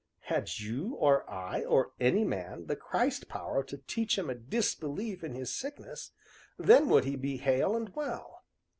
[0.21, 5.23] "Had you, or I, or any man, the Christ power to teach him a disbelief
[5.23, 6.09] in his sickness,
[6.57, 8.41] then would he be hale and well.